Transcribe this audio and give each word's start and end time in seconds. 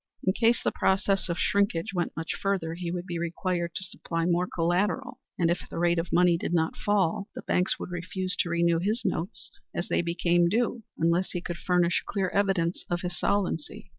In 0.23 0.33
case 0.33 0.63
the 0.63 0.71
process 0.71 1.29
of 1.29 1.37
shrinkage 1.37 1.93
went 1.93 2.17
much 2.17 2.33
further, 2.33 2.73
he 2.73 2.89
would 2.89 3.05
be 3.05 3.19
required 3.19 3.75
to 3.75 3.83
supply 3.83 4.25
more 4.25 4.47
collateral; 4.47 5.19
and, 5.37 5.51
if 5.51 5.69
the 5.69 5.77
rate 5.77 5.99
of 5.99 6.11
money 6.11 6.39
did 6.39 6.55
not 6.55 6.75
fall, 6.75 7.27
the 7.35 7.43
banks 7.43 7.77
would 7.77 7.91
refuse 7.91 8.35
to 8.37 8.49
renew 8.49 8.79
his 8.79 9.05
notes 9.05 9.51
as 9.75 9.89
they 9.89 10.01
became 10.01 10.49
due, 10.49 10.81
unless 10.97 11.33
he 11.33 11.39
could 11.39 11.57
furnish 11.57 12.01
clear 12.07 12.29
evidence 12.29 12.83
of 12.89 13.01
his 13.01 13.15
solvency. 13.15 13.89